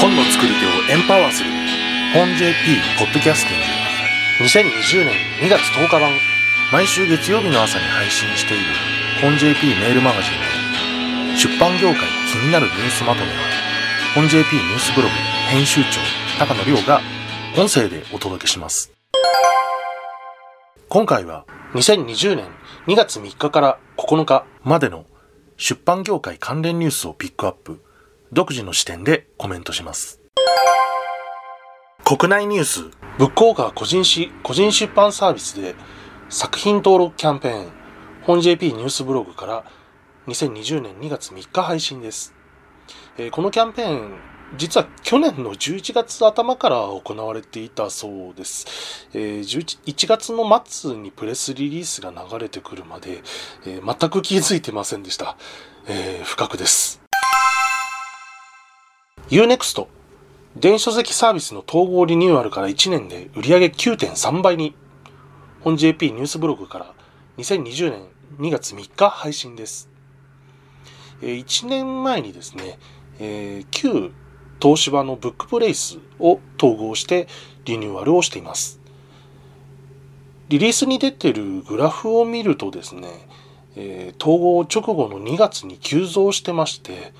[0.00, 1.50] 本の作り手をエンパワーする。
[2.14, 2.54] 本 JP
[2.98, 4.44] ポッドキャスティング。
[4.44, 6.12] 2020年2月10日版。
[6.72, 8.64] 毎週月曜日の朝に配信している。
[9.22, 10.32] 本 JP メールマガジン
[11.32, 11.36] の。
[11.36, 12.00] 出版業界
[12.32, 13.36] 気になるニュースまとめは。
[14.14, 15.14] 本 JP ニュースブログ
[15.50, 16.00] 編集長
[16.38, 17.00] 高野亮が
[17.56, 18.92] 音声でお届けします。
[20.88, 22.46] 今回は2020年
[22.86, 24.44] 2月3日から9日。
[24.64, 25.06] までの
[25.56, 27.82] 出版業界関連ニュースをピックアップ
[28.32, 30.20] 独自の視点でコメントします
[32.04, 32.82] 国内ニュース
[33.18, 35.74] ブックオーカー個人誌個人出版サービスで
[36.28, 37.72] 作品登録キャンペーン
[38.22, 39.64] 本 JP ニュースブログから
[40.26, 42.34] 2020年2月3日配信です、
[43.16, 44.18] えー、このキャンペーン
[44.56, 49.06] 実は去年の11月頭から行われていたそうです。
[49.12, 53.22] えー、1月の末にプレスリリースが流れてくるまで、
[53.64, 55.36] 全く気づいてませんでした。
[55.86, 57.07] えー、不覚です。
[59.30, 59.86] Unext
[60.56, 64.74] 電子書籍サービスの統合リニューアルから1年で売上9.3倍に
[65.60, 66.94] 本 JP ニュースブログから
[67.36, 68.06] 2020年
[68.38, 69.90] 2月3日配信です。
[71.20, 72.78] 1年前にですね、
[73.18, 74.12] えー、旧
[74.62, 77.28] 東芝のブックプレイスを統合して
[77.66, 78.80] リニューアルをしています。
[80.48, 83.08] リリースに出てるグラフを見るとですね、
[83.76, 87.12] えー、統合直後の2月に急増してまして、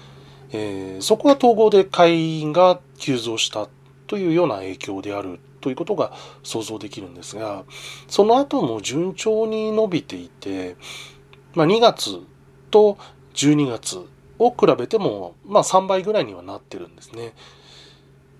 [0.52, 3.68] えー、そこは統合で会員が急増した
[4.06, 7.64] というような影響であるということが想像できるんですが、
[8.08, 10.76] その後も順調に伸びていて、
[11.54, 12.20] まあ、2月
[12.70, 12.98] と
[13.34, 13.98] 12月
[14.38, 17.34] を比べても、まあ、3倍ぐらいにはなってるんですね。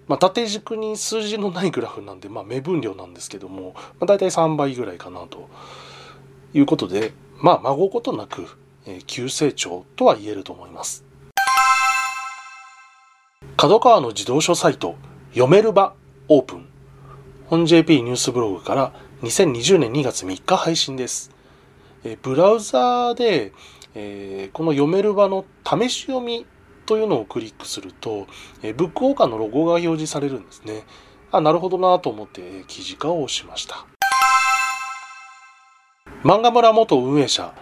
[0.07, 5.51] まあ、縦軸に数字のないグラフなんで、まあ、目分量なんですけども、まあ、大体3倍ぐらいかなと
[6.55, 8.47] いうことで、まあ、孫ことなく、
[8.87, 11.08] えー、急成長とは言えると思います。
[13.61, 14.95] 角川の自動書サイト、
[15.31, 15.93] 読める場
[16.29, 16.69] オープン。
[17.47, 18.93] 本 JP ニュースブログから
[19.23, 21.33] 2020年2月3日配信です。
[22.05, 23.53] え、ブラウザーで、
[23.97, 26.47] えー、この読める場の試し読み
[26.87, 28.29] というのをクリックすると、
[28.63, 30.85] え、ブックオーカーのロゴが表示されるんですね。
[31.33, 33.87] あ、なるほどなと思って記事化をしました。
[36.23, 37.53] 漫画村元運営者、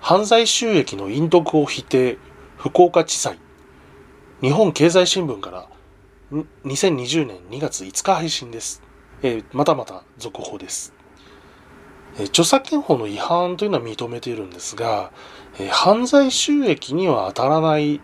[0.00, 2.16] 犯罪収益の隠匿を否定、
[2.56, 3.43] 福岡地裁。
[4.40, 5.68] 日本経済新聞から
[6.64, 8.82] 2020年2月5日配信です。
[9.22, 10.92] えー、またまた続報です。
[12.18, 15.12] え著作権法の違反というのは認めているんですが、
[15.58, 18.00] え犯罪収益には当たらない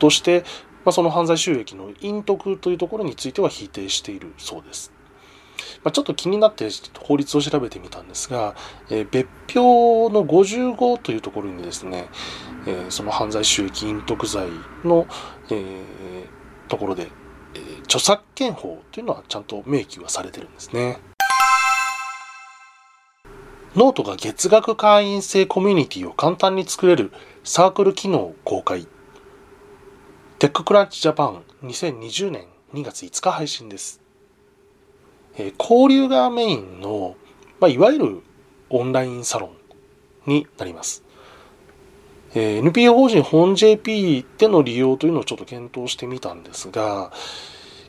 [0.00, 0.44] として、
[0.84, 4.92] まあ、その犯罪収益の隠匿というところについては否定しているそうです。
[5.84, 8.54] まあ、ちょっと気になって法律を調べてみたんですが、
[8.88, 9.28] えー、別
[9.58, 12.08] 表の55というところにですね、
[12.66, 14.48] えー、その犯罪収益隠匿罪
[14.84, 15.06] の、
[15.50, 16.26] えー、
[16.68, 17.08] ところで、
[17.54, 21.00] えー、著作権法というのはちゃんと明記はされてるんですね。
[23.76, 27.12] ノートが月額会員制コミュニティを簡単に作れる
[27.44, 28.88] サークル機能公開。
[30.40, 34.00] TechCrunch Japan 2020年2月5日配信です。
[35.36, 37.16] え、交流がメインの、
[37.60, 38.22] まあ、いわゆる
[38.68, 39.52] オンラインサロ
[40.26, 41.02] ンになります。
[42.34, 47.12] え、NPO 法人本 JP での利用というのをちょっと検討してみたんですが、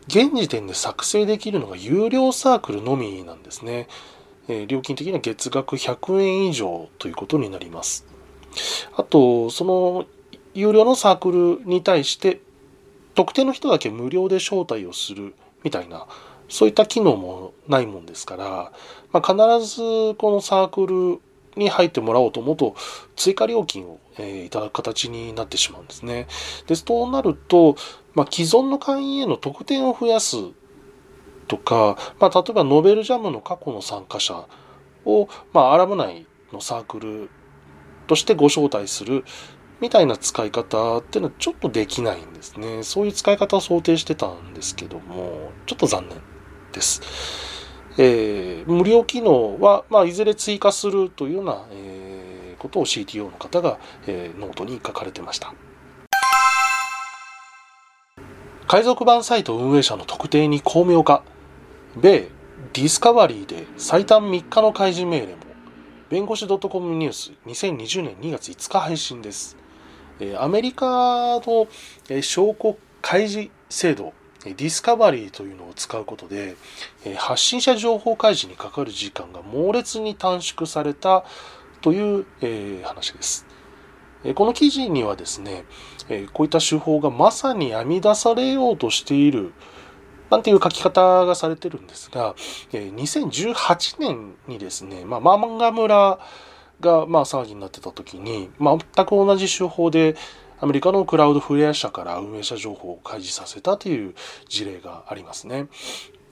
[0.08, 3.88] 現時点で作成できるのが有料サークルのみなんですね。
[4.48, 8.06] え料金的には月額100円以上ということになります。
[8.96, 10.06] あと、その
[10.54, 12.42] 有料のサークルに対して
[13.16, 16.08] 特定の人だけ無料で招待をするみたいな
[16.52, 18.72] そういった機能もないもんですから、
[19.14, 22.76] まあ、必ずこのサークルに入ってもらおうと思うと
[23.16, 26.28] 追加料金を、え、いただく形になってしまうんですね。
[26.68, 27.76] でそうなると、
[28.14, 30.38] まあ、既存の会員への特典を増やす
[31.48, 34.46] とか、まあ、例えばノベルジャムの過去の参加者
[35.06, 37.30] を、まあ、アラム内のサークル
[38.08, 39.24] としてご招待する
[39.80, 42.84] みたいな使い方っていうのはちょっとできないんですね。
[42.84, 46.22] そういう使い方を想定してたんですけども、ちょっと残念
[46.72, 47.02] です。
[47.98, 55.54] えー、無料機能は、まあ、いずれ追加するというような、えー、ことを CTO の方が、えー、ノートに書かれてました。
[58.68, 61.24] 海賊版サイト運営者の特定に光明か。
[61.98, 62.30] 米
[62.74, 65.42] ディスカバリーで最短3日の開示命令も
[66.10, 69.58] 弁護士 .com ニュース2020年2月5日配信です
[70.38, 71.68] アメリカの
[72.22, 76.56] 証拠開示制度ディスカバリーというのを使うことで
[77.18, 81.24] 発信者情報開示にかかる時間が猛烈に短縮された
[81.82, 82.26] という
[82.84, 83.46] 話です。
[84.36, 85.66] この記事にはですね、
[86.34, 89.54] こういった手法がまさに編み出されようとしている
[90.30, 92.36] なんていう書き方がされてるんですが、
[92.72, 96.20] 2018年にですね、まあ、漫画村
[96.82, 100.16] がまあ騒ぎになってた時に、まあ、全く同じ手法で
[100.60, 104.14] アメリカのクラウドフレア社から運営者情報を開示させたという
[104.48, 105.68] 事例がありますね。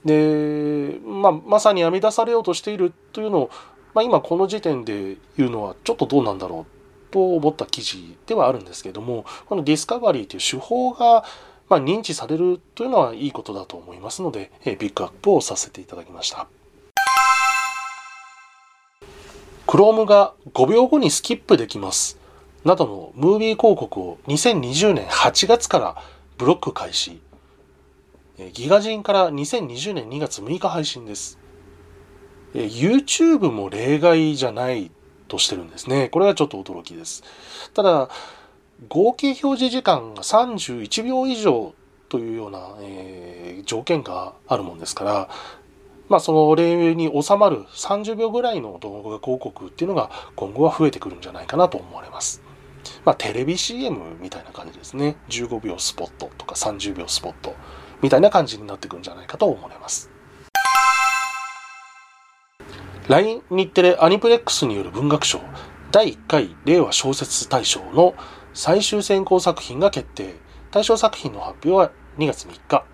[0.05, 3.49] で、まあ、まさに編み出されようとしているというのを、
[3.93, 11.25] まあ、今この時点で言うのはちょっとどうなんだろうと思った記事ではあるんですけどもこのディスカバリーという手法が
[11.69, 16.47] まあ、認知されるというのはいいことだと思いますので、えピックアップをさせていただきました。
[19.69, 22.17] Chrome が5秒後にスキップできます。
[22.65, 25.95] などのムービー広告を2020年8月から
[26.39, 27.21] ブロック開始。
[28.53, 31.37] ギガ人から2020年2月6日配信です。
[32.55, 34.89] YouTube も例外じゃない
[35.27, 36.09] としてるんですね。
[36.09, 37.23] これはちょっと驚きです。
[37.75, 38.09] ただ、
[38.87, 41.75] 合計表示時間が31秒以上
[42.09, 45.29] というような、えー、条件があるもんですから、
[46.09, 52.41] まあ、その例に収まる30秒ぐらいの動画広告っていうのが今後は増えてくるんじゃないかなと思われます。
[53.05, 55.17] まあ、テレビ CM みたいな感じですね。
[55.29, 57.55] 15秒スポットとか30秒スポット
[58.01, 60.09] みたいな感じになってくるんじゃないかと思われます。
[63.07, 65.39] LINE 日テレアニプレックスによる文学賞
[65.91, 68.15] 第1回令和小説大賞の
[68.53, 70.35] 最終選考作品が決定。
[70.71, 72.88] 対象作品の発表は2月3日。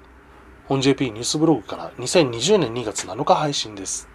[0.67, 4.09] 本 JP ニュースブログから2020年2月7日配信です。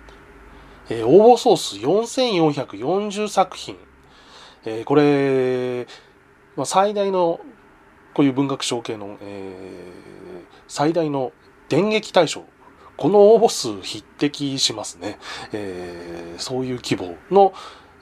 [0.88, 3.76] えー、応募総数4440作品。
[4.64, 5.86] えー、これ、
[6.56, 7.38] まあ、最大の、
[8.14, 11.30] こういう文学賞系の、えー、最大の
[11.68, 12.44] 電撃大賞。
[12.96, 15.20] この応募数匹敵しますね。
[15.52, 17.52] えー、そういう規模の、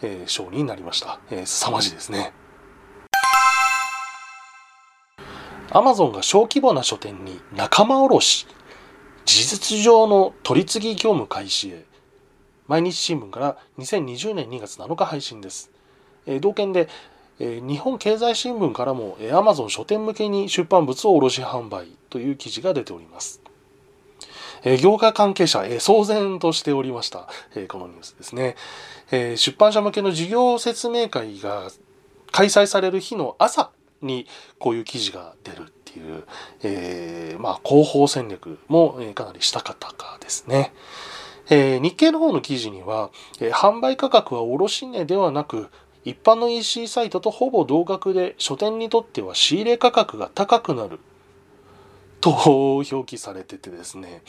[0.00, 1.20] えー、賞になりました。
[1.30, 2.32] えー、凄まじいですね。
[5.70, 8.46] アマゾンが小規模な書店に仲間卸し、
[9.26, 11.84] 事実上の取り次ぎ業務開始へ。
[12.66, 15.70] 毎日新聞から2020年2月7日配信です。
[16.26, 16.88] えー、同件で、
[17.38, 23.42] えー、日本経済新聞からも、えー、アマゾン書店向けに出版物を卸販売という記事が出ております。
[24.62, 28.56] えー、業界関係者、えー、騒然としておりました、えー、このニュースですね、
[29.10, 29.36] えー。
[29.36, 31.70] 出版社向けの事業説明会が
[32.32, 33.70] 開催される日の朝
[34.02, 34.26] に
[34.58, 36.24] こういう記事が出るっていう、
[36.62, 40.72] えー、まあ広報戦略もかなりしたかったかですね。
[41.50, 43.10] えー、日経の方の記事には、
[43.40, 45.70] えー、販売価格は卸値ではなく
[46.04, 51.00] 一般の EC サイトとほぼ同額で書店にとっては仕入れ価格が高くなる
[52.20, 54.22] と表記されててですね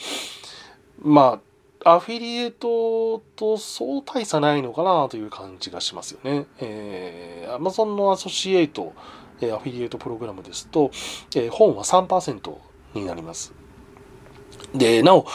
[1.02, 1.40] ま
[1.84, 6.44] あアフィリエイトとそう大差ないのかなという感じがしますよね。
[6.58, 8.92] えー、Amazon のアソシエイト
[9.40, 10.90] えアフィリエイトプログラムですと、
[11.34, 12.54] え本は3%
[12.94, 13.52] になります。
[14.74, 15.26] で、なお、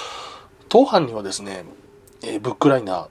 [0.69, 1.66] 当版にはですね、
[2.24, 3.07] えブックライナー、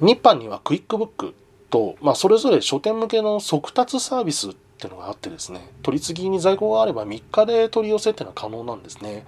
[0.00, 1.34] 日版にはクイックブック
[1.70, 9.26] と、まあ、それぞれ書店向けの速達サービスっていうのがあってですね、取り次ぎに在庫があれば3日で取り寄せっていうのは可能なんですね。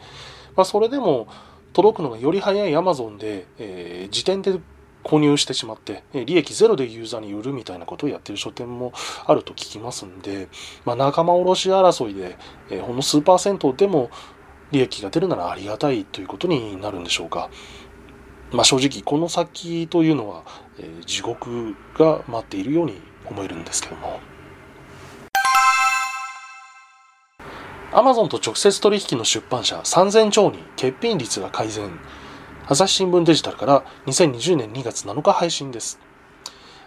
[0.56, 1.28] まあ、それでも
[1.72, 4.58] 届くのがより早い Amazon で、えー、時点で
[5.02, 8.92] 購入してしまって、利益ゼロでユーザーに売るみたいなことをやってる書店も
[9.26, 10.48] あると聞きますんで、
[10.84, 12.36] まあ、仲間卸争いで、
[12.70, 14.10] えほんの数パーセントでも
[14.70, 17.50] 利益が出るならありがたいということになるんでしょうか。
[18.52, 20.42] まあ、正直この先というのは、
[20.78, 24.20] えー、地獄が待っているように思えるんですけども。
[27.94, 31.90] アマゾンと直接取引の出版社3000兆に欠品率が改善。
[32.72, 36.00] 朝日新聞デジタルから2020年2月7日配信です。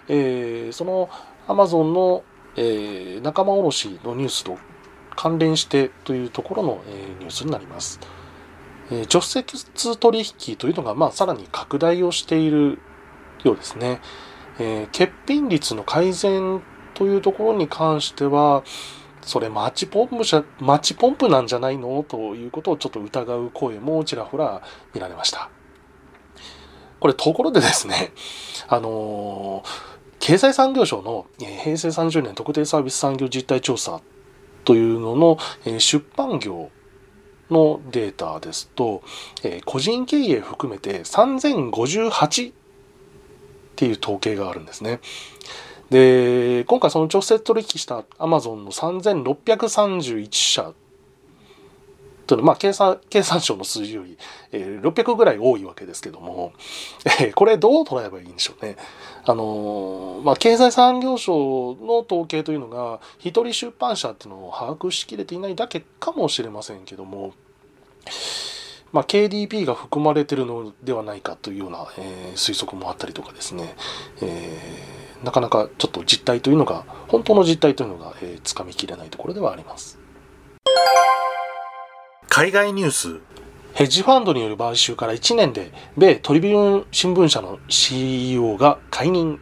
[0.08, 1.10] えー、その
[1.48, 2.24] Amazon の、
[2.56, 4.58] えー、仲間卸のニュースと
[5.16, 8.00] 関連してというところの、えー、ニュースになります。
[8.90, 12.80] えー、直接取引というのが、まあ、さらに拡大をしている
[13.44, 14.02] ようですね。
[14.58, 16.64] えー、欠品率の改善
[16.96, 18.64] というところに関しては、
[19.22, 22.04] それマッチポンプじゃ、マッチポンプなんじゃないの？
[22.08, 24.64] ということをちょっと疑う声もちらほら
[24.96, 25.52] 見られました。
[27.00, 28.12] これところでですね、
[28.68, 29.64] あの、
[30.20, 34.02] 経済産業省の平成30年特定サービス産業実態調査
[34.64, 35.38] というのの
[35.80, 36.72] 出版業
[37.52, 39.04] のデータですと、
[39.66, 42.54] 個人経営含めて3058っ
[43.76, 45.00] ていう統計があるんですね。
[45.90, 50.74] で、今回その直接取引したアマゾンの3631社
[52.28, 54.18] というのは、まあ、経産、経産省の数字より、
[54.52, 56.54] えー、600ぐらい多いわけですけども、
[57.06, 58.78] えー、これどう捉えればいいんでしょうね。
[59.26, 67.34] あのー、まあ、経済産業省の統計というのが、一人出版社っていうのを把握しきれていないだけかもしれませんけども、
[68.92, 73.76] まあ、KDP が含まれてるのではないかというような、えー、推測もあったりとかですね、
[74.22, 80.00] えー、なかなかちょっと実態というのが、本当の実態というのが、えー、つかみきれないところではあります。
[82.38, 83.20] 海外ニュース。
[83.76, 89.40] ヘッジファンドによる買収から1年で米トリビューン新聞社の CEO が解任。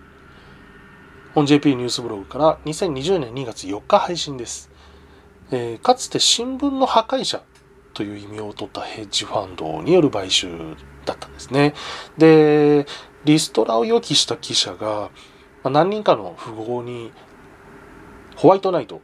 [1.33, 4.69] 本 JP ニュースブログから2020年2月4日配信です、
[5.49, 7.41] えー、かつて新聞の破壊者
[7.95, 10.51] という意味を取ったヘッジファンドによる買収
[11.05, 11.73] だったんですね。
[12.19, 12.85] で
[13.25, 15.09] リストラを予期した記者が
[15.63, 17.11] 何人かの富豪に
[18.35, 19.01] ホワイトナイト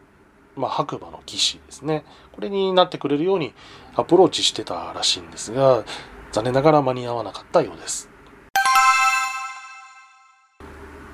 [0.60, 2.04] まあ、白馬の騎士ですね。
[2.34, 3.54] これになってくれるように
[3.96, 5.86] アプローチしてたらしいんですが、
[6.34, 8.10] 残念ながら間に合わなかったようです。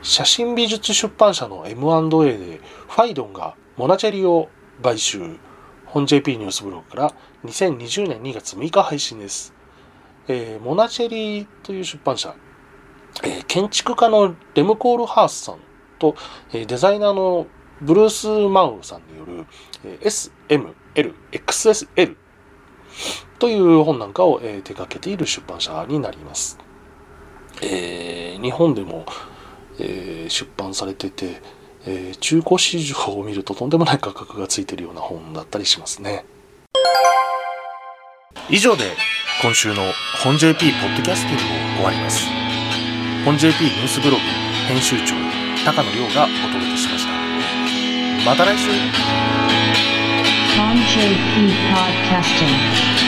[0.01, 4.49] 写真美術出版社の M&A でファイドンがモナチェリを
[4.81, 5.37] 買収。
[5.85, 7.13] 本 JP ニュースブログから
[7.45, 9.53] 2020年2月6日配信です。
[10.27, 12.35] えー、モナチェリという出版社、
[13.23, 15.59] えー、建築家のレムコール・ハースさん
[15.99, 16.15] と、
[16.51, 17.47] えー、デザイナーの
[17.85, 19.45] ブルース・マウさんによる
[20.01, 22.15] SML、XSL
[23.39, 26.57] という本なんかを手掛けている出版社になります。
[27.61, 29.05] えー、日本でも、
[29.79, 31.41] えー、出版されてて、
[31.85, 36.25] えー、中古市場を見ると とんでもない価格がついているような本だったりしますね。
[38.49, 38.83] 以上で
[39.41, 39.83] 今週の
[40.23, 42.25] 本 JP ポッドキャスティングを終わります。
[43.23, 44.23] 本 JP ニュースブログ
[44.67, 45.15] 編集長
[45.65, 46.94] 高野亮がお届けしました。
[48.25, 48.69] また来週
[50.95, 53.04] JP Podcasting